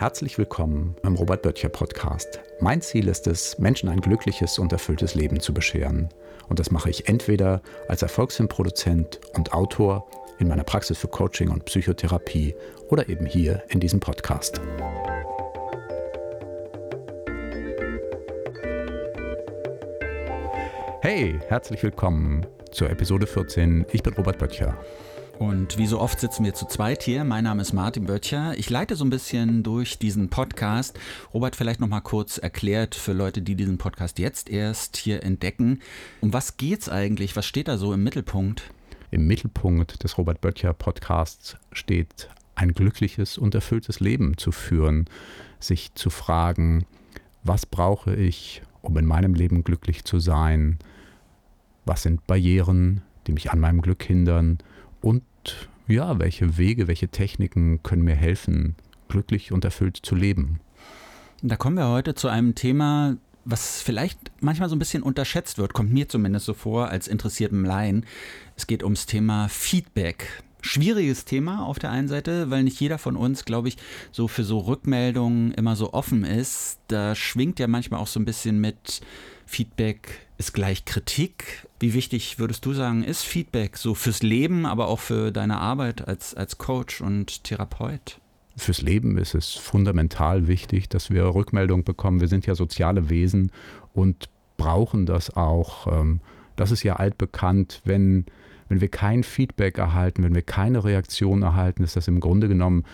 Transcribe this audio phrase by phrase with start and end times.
[0.00, 2.40] Herzlich willkommen beim Robert Böttcher Podcast.
[2.58, 6.08] Mein Ziel ist es, Menschen ein glückliches und erfülltes Leben zu bescheren.
[6.48, 10.08] Und das mache ich entweder als Erfolgsfilmproduzent und Autor
[10.38, 12.54] in meiner Praxis für Coaching und Psychotherapie
[12.88, 14.58] oder eben hier in diesem Podcast.
[21.02, 23.84] Hey, herzlich willkommen zur Episode 14.
[23.92, 24.78] Ich bin Robert Böttcher.
[25.40, 27.24] Und wie so oft sitzen wir zu zweit hier.
[27.24, 28.58] Mein Name ist Martin Böttcher.
[28.58, 31.00] Ich leite so ein bisschen durch diesen Podcast.
[31.32, 35.80] Robert, vielleicht noch mal kurz erklärt für Leute, die diesen Podcast jetzt erst hier entdecken.
[36.20, 37.36] Um was geht's eigentlich?
[37.36, 38.70] Was steht da so im Mittelpunkt?
[39.10, 45.06] Im Mittelpunkt des Robert Böttcher Podcasts steht ein glückliches und erfülltes Leben zu führen,
[45.58, 46.84] sich zu fragen,
[47.44, 50.78] was brauche ich, um in meinem Leben glücklich zu sein?
[51.86, 54.58] Was sind Barrieren, die mich an meinem Glück hindern?
[55.00, 55.22] Und
[55.88, 58.76] ja, welche Wege, welche Techniken können mir helfen,
[59.08, 60.60] glücklich und erfüllt zu leben?
[61.42, 65.72] Da kommen wir heute zu einem Thema, was vielleicht manchmal so ein bisschen unterschätzt wird,
[65.72, 68.04] kommt mir zumindest so vor als interessiertem Laien.
[68.56, 70.42] Es geht ums Thema Feedback.
[70.62, 73.78] Schwieriges Thema auf der einen Seite, weil nicht jeder von uns, glaube ich,
[74.12, 76.78] so für so Rückmeldungen immer so offen ist.
[76.88, 79.00] Da schwingt ja manchmal auch so ein bisschen mit
[79.46, 81.68] Feedback ist gleich Kritik.
[81.80, 86.08] Wie wichtig würdest du sagen, ist Feedback so fürs Leben, aber auch für deine Arbeit
[86.08, 88.18] als, als Coach und Therapeut?
[88.56, 92.20] Fürs Leben ist es fundamental wichtig, dass wir Rückmeldung bekommen.
[92.20, 93.52] Wir sind ja soziale Wesen
[93.92, 95.86] und brauchen das auch.
[95.86, 96.20] Ähm,
[96.56, 98.24] das ist ja altbekannt, wenn,
[98.70, 102.84] wenn wir kein Feedback erhalten, wenn wir keine Reaktion erhalten, ist das im Grunde genommen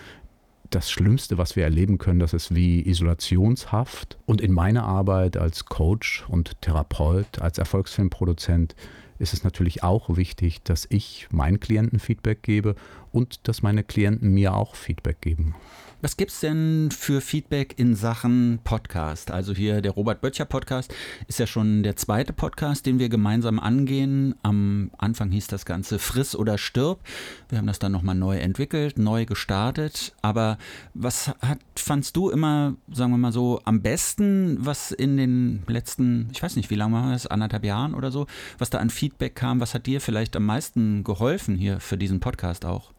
[0.70, 4.18] das Schlimmste, was wir erleben können, das ist wie Isolationshaft.
[4.26, 8.74] Und in meiner Arbeit als Coach und Therapeut, als Erfolgsfilmproduzent
[9.18, 12.74] ist es natürlich auch wichtig, dass ich meinen Klienten Feedback gebe
[13.12, 15.54] und dass meine Klienten mir auch Feedback geben.
[16.02, 19.30] Was gibt es denn für Feedback in Sachen Podcast?
[19.30, 20.94] Also hier der Robert Böttcher Podcast
[21.26, 24.34] ist ja schon der zweite Podcast, den wir gemeinsam angehen.
[24.42, 27.00] Am Anfang hieß das Ganze Friss oder Stirb.
[27.48, 30.14] Wir haben das dann nochmal neu entwickelt, neu gestartet.
[30.20, 30.58] Aber
[30.92, 36.28] was hat, fandst du immer, sagen wir mal so, am besten, was in den letzten,
[36.30, 38.26] ich weiß nicht, wie lange war das, anderthalb Jahren oder so,
[38.58, 39.60] was da an Feedback kam?
[39.60, 42.92] Was hat dir vielleicht am meisten geholfen hier für diesen Podcast auch?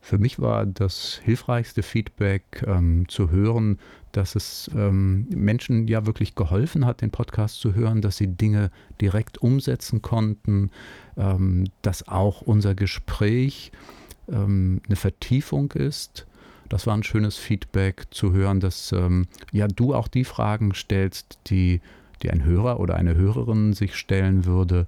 [0.00, 3.78] Für mich war das hilfreichste Feedback ähm, zu hören,
[4.12, 8.70] dass es ähm, Menschen ja wirklich geholfen hat, den Podcast zu hören, dass sie Dinge
[9.00, 10.70] direkt umsetzen konnten,
[11.16, 13.70] ähm, dass auch unser Gespräch
[14.28, 16.26] ähm, eine Vertiefung ist.
[16.68, 21.38] Das war ein schönes Feedback zu hören, dass ähm, ja du auch die Fragen stellst,
[21.48, 21.80] die,
[22.22, 24.86] die ein Hörer oder eine Hörerin sich stellen würde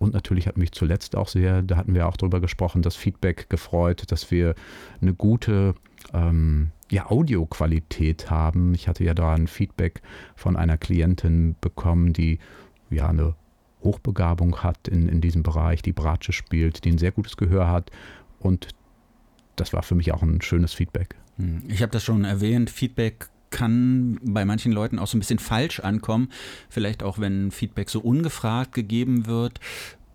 [0.00, 3.50] und natürlich hat mich zuletzt auch sehr, da hatten wir auch drüber gesprochen, das Feedback
[3.50, 4.54] gefreut, dass wir
[5.02, 5.74] eine gute
[6.14, 8.72] ähm, ja, Audioqualität haben.
[8.72, 10.00] Ich hatte ja da ein Feedback
[10.34, 12.38] von einer Klientin bekommen, die
[12.88, 13.34] ja eine
[13.84, 17.90] Hochbegabung hat in, in diesem Bereich, die Bratsche spielt, die ein sehr gutes Gehör hat.
[18.38, 18.68] Und
[19.56, 21.14] das war für mich auch ein schönes Feedback.
[21.36, 25.38] Hm, ich habe das schon erwähnt, Feedback kann bei manchen Leuten auch so ein bisschen
[25.38, 26.28] falsch ankommen.
[26.68, 29.60] Vielleicht auch, wenn Feedback so ungefragt gegeben wird.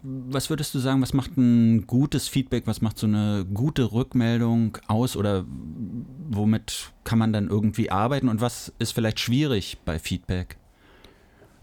[0.03, 4.78] Was würdest du sagen, was macht ein gutes Feedback, was macht so eine gute Rückmeldung
[4.88, 5.46] aus oder
[6.29, 10.57] womit kann man dann irgendwie arbeiten und was ist vielleicht schwierig bei Feedback?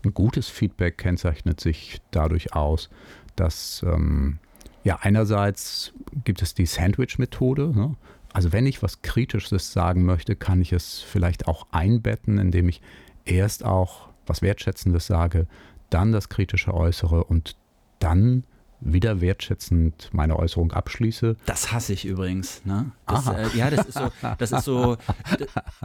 [0.05, 2.91] Ein gutes Feedback kennzeichnet sich dadurch aus,
[3.37, 4.39] dass ähm,
[4.83, 5.93] ja einerseits
[6.25, 7.69] gibt es die Sandwich-Methode.
[7.69, 7.95] Ne?
[8.33, 12.81] Also wenn ich was Kritisches sagen möchte, kann ich es vielleicht auch einbetten, indem ich
[13.25, 15.47] erst auch was Wertschätzendes sage,
[15.91, 17.57] dann das Kritische äußere und
[17.99, 18.45] dann
[18.85, 21.37] wieder wertschätzend meine Äußerung abschließe.
[21.47, 22.65] Das hasse ich übrigens.
[22.65, 22.91] Ne?
[23.07, 24.97] Das, äh, ja, das ist so, das ist so,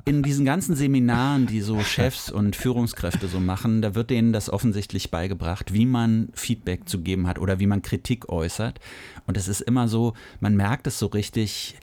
[0.05, 4.49] in diesen ganzen Seminaren, die so Chefs und Führungskräfte so machen, da wird denen das
[4.49, 8.79] offensichtlich beigebracht, wie man Feedback zu geben hat oder wie man Kritik äußert.
[9.27, 11.75] Und es ist immer so, man merkt es so richtig,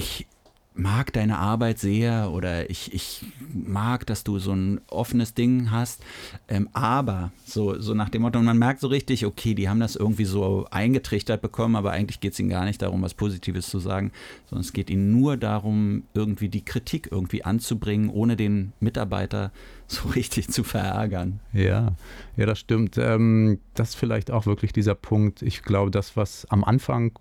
[0.00, 0.26] ich
[0.74, 6.02] mag deine Arbeit sehr oder ich, ich mag, dass du so ein offenes Ding hast.
[6.48, 9.94] Ähm, aber so, so nach dem Motto, man merkt so richtig, okay, die haben das
[9.94, 13.78] irgendwie so eingetrichtert bekommen, aber eigentlich geht es ihnen gar nicht darum, was Positives zu
[13.78, 14.10] sagen,
[14.48, 19.52] sondern es geht ihnen nur darum, irgendwie die Kritik irgendwie anzubringen, ohne den Mitarbeiter
[19.86, 21.40] so richtig zu verärgern.
[21.52, 21.92] Ja,
[22.36, 22.96] ja, das stimmt.
[22.96, 25.42] Ähm, das ist vielleicht auch wirklich dieser Punkt.
[25.42, 27.12] Ich glaube, das, was am Anfang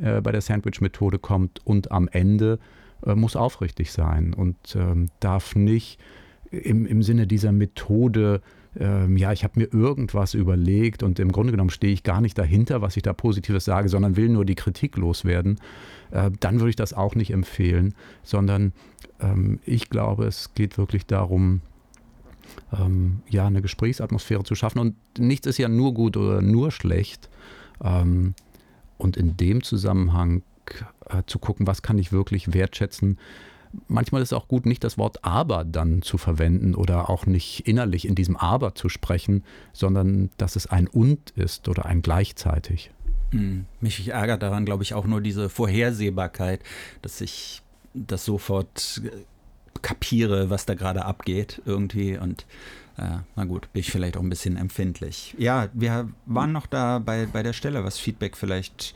[0.00, 2.58] äh, bei der Sandwich-Methode kommt und am Ende
[3.04, 6.00] äh, muss aufrichtig sein und ähm, darf nicht
[6.50, 8.40] im, im Sinne dieser Methode
[8.78, 12.38] ähm, ja, ich habe mir irgendwas überlegt und im Grunde genommen stehe ich gar nicht
[12.38, 15.58] dahinter, was ich da Positives sage, sondern will nur die Kritik loswerden,
[16.12, 18.72] äh, dann würde ich das auch nicht empfehlen, sondern
[19.20, 21.62] ähm, ich glaube, es geht wirklich darum,
[22.72, 24.78] ähm, ja, eine Gesprächsatmosphäre zu schaffen.
[24.78, 27.28] Und nichts ist ja nur gut oder nur schlecht.
[29.00, 30.42] Und in dem Zusammenhang
[31.08, 33.18] äh, zu gucken, was kann ich wirklich wertschätzen.
[33.86, 37.68] Manchmal ist es auch gut, nicht das Wort aber dann zu verwenden oder auch nicht
[37.68, 42.90] innerlich in diesem aber zu sprechen, sondern dass es ein und ist oder ein gleichzeitig.
[43.30, 43.66] Hm.
[43.80, 46.60] Mich ärgert daran, glaube ich, auch nur diese Vorhersehbarkeit,
[47.02, 47.62] dass ich
[47.94, 49.10] das sofort äh,
[49.82, 52.44] kapiere, was da gerade abgeht irgendwie und
[53.00, 55.34] äh, na gut, bin ich vielleicht auch ein bisschen empfindlich.
[55.38, 58.94] Ja, wir waren noch da bei, bei der Stelle, was Feedback vielleicht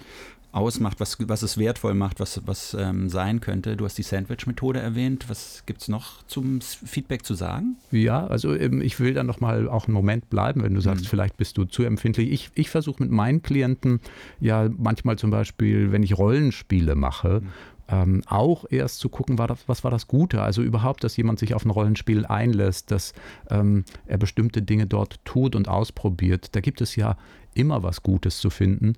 [0.53, 3.77] ausmacht, was, was es wertvoll macht, was, was ähm, sein könnte.
[3.77, 5.29] Du hast die Sandwich-Methode erwähnt.
[5.29, 7.77] Was gibt es noch zum Feedback zu sagen?
[7.91, 11.05] Ja, also ähm, ich will dann noch mal auch einen Moment bleiben, wenn du sagst,
[11.05, 11.09] mhm.
[11.09, 12.31] vielleicht bist du zu empfindlich.
[12.31, 14.01] Ich, ich versuche mit meinen Klienten
[14.39, 17.49] ja manchmal zum Beispiel, wenn ich Rollenspiele mache, mhm.
[17.89, 20.43] Ähm, auch erst zu gucken, war das, was war das Gute.
[20.43, 23.13] Also überhaupt, dass jemand sich auf ein Rollenspiel einlässt, dass
[23.51, 26.55] ähm, er bestimmte Dinge dort tut und ausprobiert.
[26.57, 27.17] Da gibt es ja
[27.53, 28.95] immer was Gutes zu finden.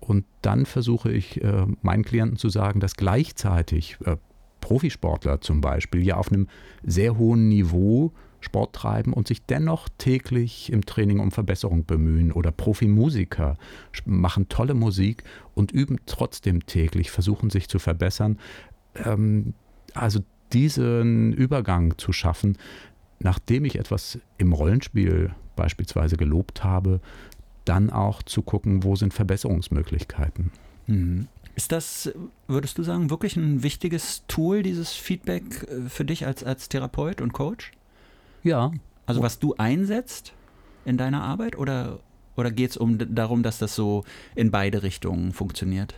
[0.00, 4.16] Und dann versuche ich äh, meinen Klienten zu sagen, dass gleichzeitig äh,
[4.60, 6.48] Profisportler zum Beispiel ja auf einem
[6.82, 8.12] sehr hohen Niveau
[8.42, 12.32] Sport treiben und sich dennoch täglich im Training um Verbesserung bemühen.
[12.32, 13.56] Oder Profimusiker
[14.04, 15.24] machen tolle Musik
[15.54, 18.38] und üben trotzdem täglich, versuchen sich zu verbessern.
[18.96, 19.54] Ähm,
[19.94, 20.20] also
[20.52, 22.58] diesen Übergang zu schaffen,
[23.20, 27.00] nachdem ich etwas im Rollenspiel beispielsweise gelobt habe,
[27.64, 30.50] dann auch zu gucken, wo sind Verbesserungsmöglichkeiten.
[30.86, 31.28] Mhm.
[31.54, 32.10] Ist das,
[32.48, 37.20] würdest du sagen, wirklich ein wichtiges Tool, dieses Feedback äh, für dich als, als Therapeut
[37.20, 37.72] und Coach?
[38.42, 38.72] Ja.
[39.06, 40.32] Also was du einsetzt
[40.84, 42.00] in deiner Arbeit oder,
[42.36, 44.04] oder geht es um, darum, dass das so
[44.34, 45.94] in beide Richtungen funktioniert?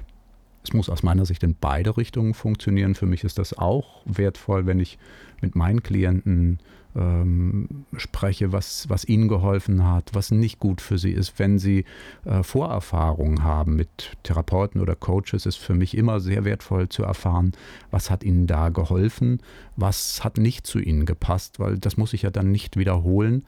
[0.65, 2.95] Es muss aus meiner Sicht in beide Richtungen funktionieren.
[2.95, 4.99] Für mich ist das auch wertvoll, wenn ich
[5.43, 6.59] mit meinen Klienten
[6.97, 11.39] ähm, spreche, was, was ihnen geholfen hat, was nicht gut für sie ist.
[11.39, 11.85] Wenn sie
[12.25, 17.53] äh, Vorerfahrungen haben mit Therapeuten oder Coaches, ist für mich immer sehr wertvoll zu erfahren,
[17.91, 19.41] was hat ihnen da geholfen,
[19.77, 23.45] was hat nicht zu ihnen gepasst, weil das muss ich ja dann nicht wiederholen.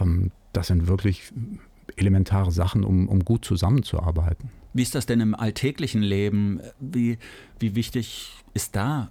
[0.00, 1.32] Ähm, das sind wirklich
[1.96, 4.50] elementare Sachen, um, um gut zusammenzuarbeiten.
[4.72, 6.60] Wie ist das denn im alltäglichen Leben?
[6.78, 7.18] Wie,
[7.58, 9.10] wie wichtig ist da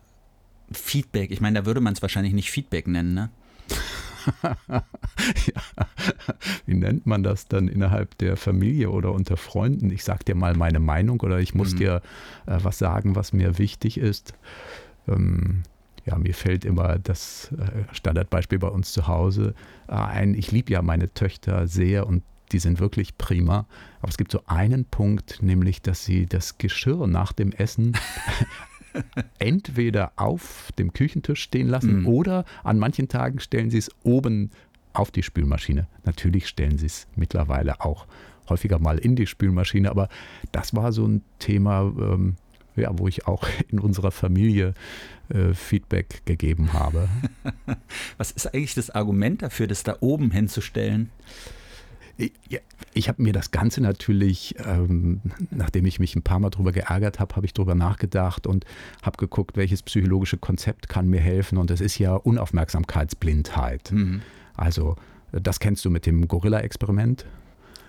[0.72, 1.32] Feedback?
[1.32, 3.30] Ich meine, da würde man es wahrscheinlich nicht Feedback nennen, ne?
[4.70, 5.62] ja.
[6.66, 9.90] Wie nennt man das dann innerhalb der Familie oder unter Freunden?
[9.92, 11.78] Ich sage dir mal meine Meinung oder ich muss mhm.
[11.78, 12.02] dir
[12.46, 14.34] äh, was sagen, was mir wichtig ist.
[15.08, 15.64] Ähm,
[16.06, 19.54] ja, mir fällt immer das äh, Standardbeispiel bei uns zu Hause
[19.88, 20.34] äh, ein.
[20.34, 23.66] Ich liebe ja meine Töchter sehr und die sind wirklich prima.
[24.02, 27.98] Aber es gibt so einen Punkt, nämlich, dass sie das Geschirr nach dem Essen
[29.40, 32.08] entweder auf dem Küchentisch stehen lassen mhm.
[32.08, 34.52] oder an manchen Tagen stellen sie es oben
[34.94, 35.88] auf die Spülmaschine.
[36.04, 38.08] Natürlich stellen sie es mittlerweile auch
[38.50, 40.10] häufiger mal in die Spülmaschine, aber
[40.52, 42.36] das war so ein Thema, ähm,
[42.76, 44.74] ja, wo ich auch in unserer Familie
[45.30, 47.08] äh, Feedback gegeben habe.
[48.18, 51.12] Was ist eigentlich das Argument dafür, das da oben hinzustellen?
[52.50, 52.60] Ja,
[52.94, 55.22] ich habe mir das Ganze natürlich, ähm,
[55.52, 58.66] nachdem ich mich ein paar Mal darüber geärgert habe, habe ich darüber nachgedacht und
[59.02, 61.58] habe geguckt, welches psychologische Konzept kann mir helfen.
[61.58, 63.92] Und es ist ja Unaufmerksamkeitsblindheit.
[63.94, 64.22] Mhm.
[64.56, 64.98] Also
[65.32, 67.26] das kennst du mit dem Gorilla-Experiment.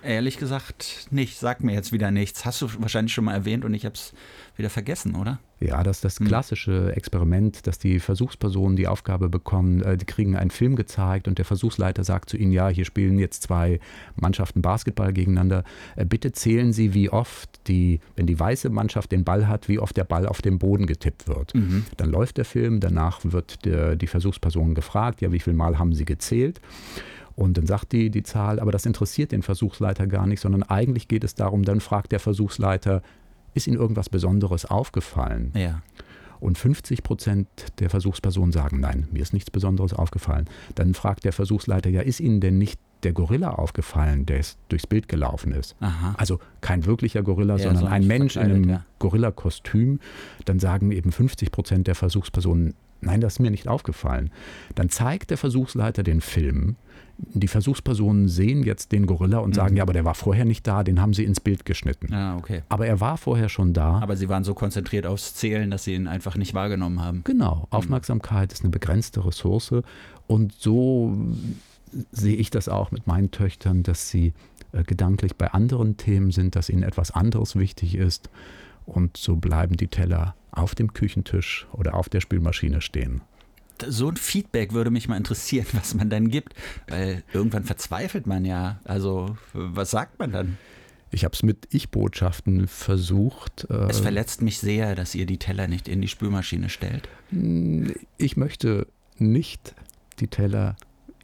[0.03, 1.37] Ehrlich gesagt nicht.
[1.37, 2.45] Sag mir jetzt wieder nichts.
[2.45, 4.13] Hast du wahrscheinlich schon mal erwähnt und ich habe es
[4.55, 5.39] wieder vergessen, oder?
[5.59, 6.27] Ja, das ist das hm.
[6.27, 11.37] klassische Experiment, dass die Versuchspersonen die Aufgabe bekommen, äh, die kriegen einen Film gezeigt und
[11.37, 13.79] der Versuchsleiter sagt zu ihnen, ja, hier spielen jetzt zwei
[14.15, 15.63] Mannschaften Basketball gegeneinander.
[15.95, 19.77] Äh, bitte zählen Sie, wie oft die, wenn die weiße Mannschaft den Ball hat, wie
[19.77, 21.53] oft der Ball auf den Boden getippt wird.
[21.53, 21.85] Mhm.
[21.97, 25.93] Dann läuft der Film, danach wird der, die Versuchsperson gefragt, ja, wie viel Mal haben
[25.93, 26.59] sie gezählt?
[27.35, 31.07] Und dann sagt die die Zahl, aber das interessiert den Versuchsleiter gar nicht, sondern eigentlich
[31.07, 33.01] geht es darum, dann fragt der Versuchsleiter,
[33.53, 35.51] ist Ihnen irgendwas Besonderes aufgefallen?
[35.55, 35.81] Ja.
[36.39, 37.47] Und 50 Prozent
[37.79, 40.49] der Versuchspersonen sagen, nein, mir ist nichts Besonderes aufgefallen.
[40.73, 45.07] Dann fragt der Versuchsleiter, ja, ist Ihnen denn nicht der Gorilla aufgefallen, der durchs Bild
[45.07, 45.75] gelaufen ist?
[45.79, 46.15] Aha.
[46.17, 48.85] Also kein wirklicher Gorilla, ja, sondern ein Mensch in einem ja.
[48.99, 49.99] Gorilla-Kostüm.
[50.45, 54.31] Dann sagen eben 50 Prozent der Versuchspersonen, nein, das ist mir nicht aufgefallen.
[54.75, 56.75] Dann zeigt der Versuchsleiter den Film
[57.33, 59.77] die Versuchspersonen sehen jetzt den Gorilla und sagen, mhm.
[59.77, 62.13] ja, aber der war vorher nicht da, den haben sie ins Bild geschnitten.
[62.13, 62.63] Ah, okay.
[62.69, 63.99] Aber er war vorher schon da.
[63.99, 67.23] Aber sie waren so konzentriert aufs Zählen, dass sie ihn einfach nicht wahrgenommen haben.
[67.23, 67.55] Genau.
[67.55, 67.77] Mhm.
[67.77, 69.73] Aufmerksamkeit ist eine begrenzte Ressource
[70.27, 71.15] und so
[72.11, 74.33] sehe ich das auch mit meinen Töchtern, dass sie
[74.71, 78.29] äh, gedanklich bei anderen Themen sind, dass ihnen etwas anderes wichtig ist.
[78.91, 83.21] Und so bleiben die Teller auf dem Küchentisch oder auf der Spülmaschine stehen.
[83.87, 86.53] So ein Feedback würde mich mal interessieren, was man dann gibt,
[86.89, 88.81] weil irgendwann verzweifelt man ja.
[88.83, 90.57] Also, was sagt man dann?
[91.09, 93.65] Ich habe es mit Ich-Botschaften versucht.
[93.69, 97.07] Äh, es verletzt mich sehr, dass ihr die Teller nicht in die Spülmaschine stellt.
[98.17, 99.73] Ich möchte nicht
[100.19, 100.75] die Teller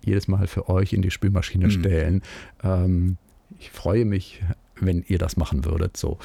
[0.01, 1.71] jedes Mal für euch in die Spülmaschine mhm.
[1.71, 2.21] stellen.
[2.63, 3.17] Ähm,
[3.59, 4.41] ich freue mich,
[4.81, 5.97] wenn ihr das machen würdet.
[5.97, 6.17] So,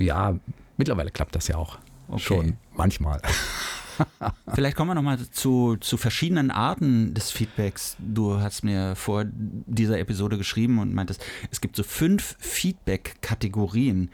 [0.00, 0.38] ja,
[0.76, 1.78] mittlerweile klappt das ja auch
[2.08, 2.20] okay.
[2.20, 3.20] schon manchmal.
[4.54, 7.96] Vielleicht kommen wir nochmal zu, zu verschiedenen Arten des Feedbacks.
[7.98, 14.10] Du hast mir vor dieser Episode geschrieben und meintest, es gibt so fünf Feedback-Kategorien.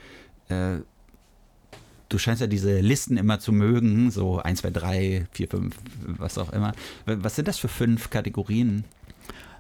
[0.49, 0.79] Äh,
[2.09, 5.77] du scheinst ja diese Listen immer zu mögen, so 1, 2, 3, 4, 5,
[6.19, 6.73] was auch immer.
[7.07, 8.85] Was sind das für fünf Kategorien?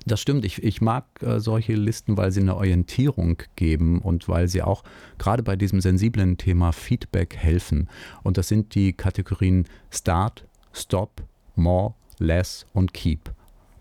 [0.06, 0.44] Das stimmt.
[0.44, 4.84] Ich, ich mag äh, solche Listen, weil sie eine Orientierung geben und weil sie auch
[5.18, 7.88] gerade bei diesem sensiblen Thema Feedback helfen.
[8.22, 11.22] Und das sind die Kategorien Start, Stop,
[11.56, 13.32] More, Less und Keep.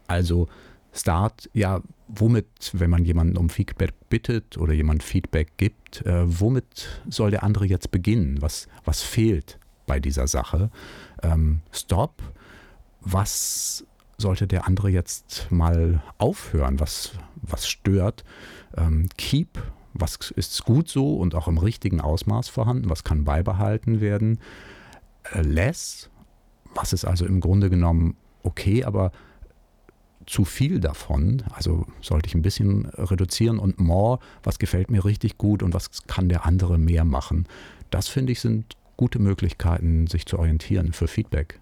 [0.08, 0.48] Also
[0.94, 7.02] Start, ja, womit, wenn man jemanden um Feedback bittet oder jemand Feedback gibt, äh, womit
[7.10, 8.42] soll der andere jetzt beginnen?
[8.42, 10.70] Was, was fehlt bei dieser Sache?
[11.22, 12.22] Ähm, Stop,
[13.02, 13.86] was
[14.18, 18.24] sollte der andere jetzt mal aufhören, was, was stört.
[18.78, 19.60] Ähm, keep,
[19.94, 24.40] was ist gut so und auch im richtigen Ausmaß vorhanden, was kann beibehalten werden.
[25.32, 26.10] Äh, less,
[26.76, 29.12] was ist also im Grunde genommen okay, aber
[30.26, 35.38] zu viel davon, also sollte ich ein bisschen reduzieren und more, was gefällt mir richtig
[35.38, 37.46] gut und was kann der andere mehr machen.
[37.90, 41.60] Das finde ich sind gute Möglichkeiten, sich zu orientieren für Feedback.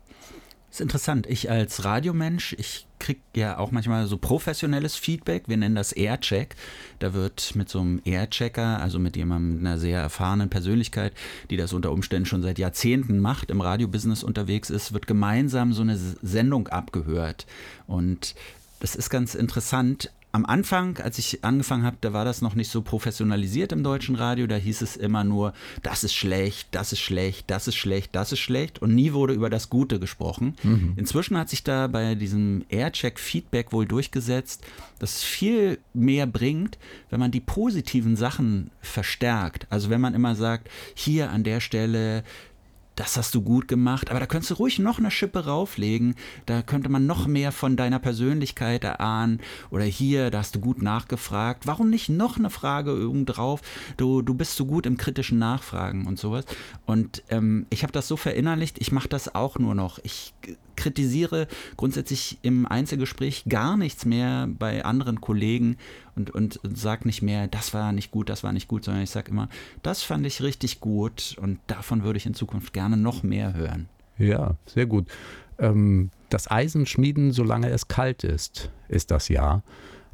[0.71, 1.27] Das ist interessant.
[1.27, 5.49] Ich als Radiomensch, ich kriege ja auch manchmal so professionelles Feedback.
[5.49, 6.55] Wir nennen das Aircheck.
[6.99, 11.11] Da wird mit so einem Airchecker, also mit jemandem mit einer sehr erfahrenen Persönlichkeit,
[11.49, 15.81] die das unter Umständen schon seit Jahrzehnten macht, im Radiobusiness unterwegs ist, wird gemeinsam so
[15.81, 17.47] eine Sendung abgehört.
[17.85, 18.33] Und
[18.79, 22.71] das ist ganz interessant am Anfang, als ich angefangen habe, da war das noch nicht
[22.71, 24.47] so professionalisiert im deutschen Radio.
[24.47, 28.31] Da hieß es immer nur, das ist schlecht, das ist schlecht, das ist schlecht, das
[28.31, 28.81] ist schlecht.
[28.81, 30.55] Und nie wurde über das Gute gesprochen.
[30.63, 30.93] Mhm.
[30.95, 34.63] Inzwischen hat sich da bei diesem Aircheck-Feedback wohl durchgesetzt,
[34.99, 36.77] dass es viel mehr bringt,
[37.09, 39.67] wenn man die positiven Sachen verstärkt.
[39.69, 42.23] Also wenn man immer sagt, hier an der Stelle
[42.95, 46.61] das hast du gut gemacht, aber da könntest du ruhig noch eine Schippe rauflegen, da
[46.61, 49.39] könnte man noch mehr von deiner Persönlichkeit erahnen.
[49.69, 53.61] Oder hier, da hast du gut nachgefragt, warum nicht noch eine Frage irgend drauf,
[53.97, 56.45] du, du bist so gut im kritischen Nachfragen und sowas.
[56.85, 60.33] Und ähm, ich habe das so verinnerlicht, ich mache das auch nur noch, ich
[60.81, 61.47] kritisiere
[61.77, 65.77] grundsätzlich im Einzelgespräch gar nichts mehr bei anderen Kollegen
[66.15, 69.11] und, und sage nicht mehr, das war nicht gut, das war nicht gut, sondern ich
[69.11, 69.47] sage immer,
[69.83, 73.87] das fand ich richtig gut und davon würde ich in Zukunft gerne noch mehr hören.
[74.17, 75.07] Ja, sehr gut.
[75.59, 79.61] Ähm, das Eisen schmieden, solange es kalt ist, ist das ja.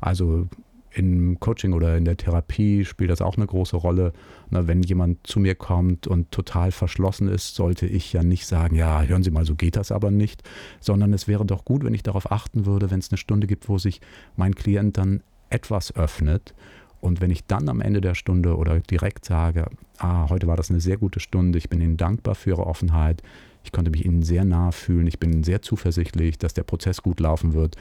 [0.01, 0.50] Also
[0.98, 4.13] im Coaching oder in der Therapie spielt das auch eine große Rolle.
[4.50, 8.75] Na, wenn jemand zu mir kommt und total verschlossen ist, sollte ich ja nicht sagen,
[8.75, 10.42] ja, hören Sie mal, so geht das aber nicht,
[10.80, 13.70] sondern es wäre doch gut, wenn ich darauf achten würde, wenn es eine Stunde gibt,
[13.70, 14.01] wo sich
[14.36, 16.56] mein Klient dann etwas öffnet.
[17.00, 19.68] Und wenn ich dann am Ende der Stunde oder direkt sage,
[20.00, 23.22] ah, heute war das eine sehr gute Stunde, ich bin Ihnen dankbar für Ihre Offenheit,
[23.63, 27.20] ich konnte mich Ihnen sehr nahe fühlen, ich bin sehr zuversichtlich, dass der Prozess gut
[27.20, 27.75] laufen wird,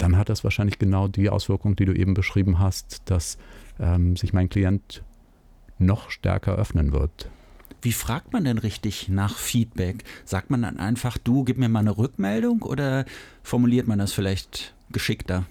[0.00, 3.38] dann hat das wahrscheinlich genau die Auswirkung, die du eben beschrieben hast, dass
[3.78, 5.02] ähm, sich mein Klient
[5.78, 7.30] noch stärker öffnen wird.
[7.82, 10.04] Wie fragt man denn richtig nach Feedback?
[10.24, 13.06] Sagt man dann einfach, du gib mir mal eine Rückmeldung oder
[13.42, 15.46] formuliert man das vielleicht geschickter?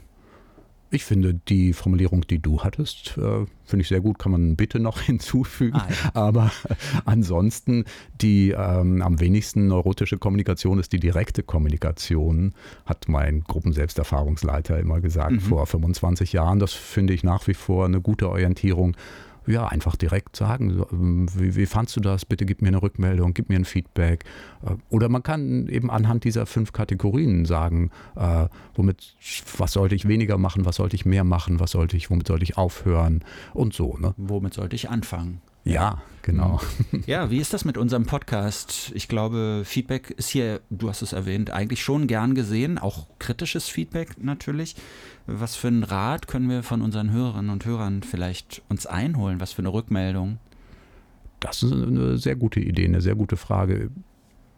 [0.92, 4.80] Ich finde die Formulierung, die du hattest, äh, finde ich sehr gut, kann man bitte
[4.80, 5.78] noch hinzufügen.
[5.78, 6.12] Ah, ja.
[6.16, 6.52] Aber
[7.06, 7.86] ansonsten
[8.22, 12.54] die ähm, am wenigsten neurotische Kommunikation ist die direkte Kommunikation,
[12.86, 15.40] hat mein Gruppenselbsterfahrungsleiter immer gesagt mhm.
[15.42, 16.60] vor 25 Jahren.
[16.60, 18.96] Das finde ich nach wie vor eine gute Orientierung
[19.48, 22.26] ja, einfach direkt sagen, ähm, wie, wie, fandst du das?
[22.26, 24.24] Bitte gib mir eine Rückmeldung, gib mir ein Feedback.
[24.66, 29.16] Äh, oder man kann eben anhand dieser fünf Kategorien sagen, äh, womit,
[29.58, 32.44] was sollte ich weniger machen, was sollte ich mehr machen, was sollte ich, womit sollte
[32.44, 33.98] ich aufhören und so.
[33.98, 34.14] Ne?
[34.18, 35.42] Womit sollte ich anfangen?
[35.64, 36.60] Ja, genau.
[37.06, 38.92] Ja, wie ist das mit unserem Podcast?
[38.96, 43.68] Ich glaube, Feedback ist hier, du hast es erwähnt, eigentlich schon gern gesehen, auch kritisches
[43.68, 44.76] Feedback natürlich.
[45.28, 49.40] Was für einen Rat können wir von unseren Hörerinnen und Hörern vielleicht uns einholen?
[49.40, 50.40] Was für eine Rückmeldung?
[51.40, 53.92] Das ist eine sehr gute Idee, eine sehr gute Frage.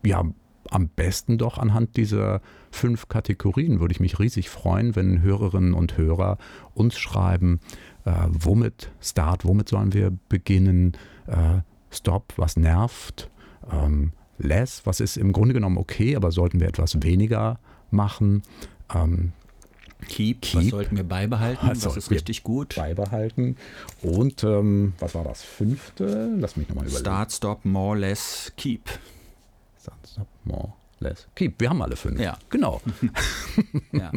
[0.03, 0.23] Ja,
[0.69, 2.41] am besten doch anhand dieser
[2.71, 3.79] fünf Kategorien.
[3.79, 6.37] Würde ich mich riesig freuen, wenn Hörerinnen und Hörer
[6.73, 7.59] uns schreiben,
[8.05, 10.93] äh, womit Start, womit sollen wir beginnen,
[11.27, 13.29] äh, Stop, was nervt,
[13.71, 17.59] ähm, Less, was ist im Grunde genommen okay, aber sollten wir etwas weniger
[17.91, 18.41] machen.
[18.93, 19.33] Ähm,
[20.07, 21.67] Keep, Keep, was sollten wir beibehalten?
[21.69, 22.75] Was, was ist richtig gut?
[22.75, 23.55] Beibehalten.
[24.01, 26.33] Und ähm, was war das fünfte?
[26.39, 27.05] Lass mich nochmal überlegen.
[27.05, 28.89] Start, Stop, More, Less, Keep.
[29.79, 31.59] Start, Stop, More, Less, Keep.
[31.59, 32.19] Wir haben alle fünf.
[32.19, 32.37] Ja.
[32.49, 32.79] Genau.
[33.91, 34.11] ja.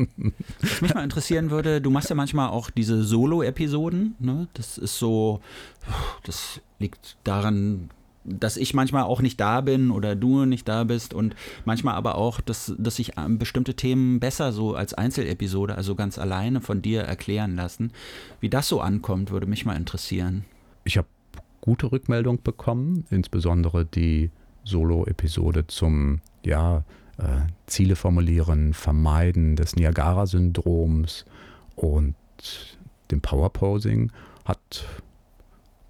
[0.60, 4.16] Was mich mal interessieren würde, du machst ja manchmal auch diese Solo-Episoden.
[4.18, 4.48] Ne?
[4.52, 5.40] Das ist so,
[6.24, 7.88] das liegt daran,
[8.24, 12.16] dass ich manchmal auch nicht da bin oder du nicht da bist und manchmal aber
[12.16, 16.82] auch, dass, dass sich ähm, bestimmte Themen besser so als Einzelepisode, also ganz alleine von
[16.82, 17.92] dir erklären lassen.
[18.40, 20.44] Wie das so ankommt, würde mich mal interessieren.
[20.84, 21.08] Ich habe
[21.60, 24.30] gute Rückmeldung bekommen, insbesondere die
[24.64, 26.84] Solo-Episode zum, ja,
[27.18, 31.24] äh, Ziele formulieren, Vermeiden des Niagara-Syndroms
[31.76, 32.14] und
[33.10, 34.10] dem Powerposing
[34.44, 34.86] hat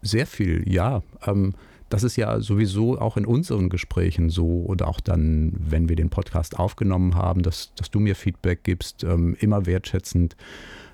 [0.02, 1.02] Sehr viel, ja.
[1.26, 1.56] Ähm,
[1.90, 6.10] das ist ja sowieso auch in unseren Gesprächen so oder auch dann, wenn wir den
[6.10, 10.36] Podcast aufgenommen haben, dass, dass du mir Feedback gibst, ähm, immer wertschätzend.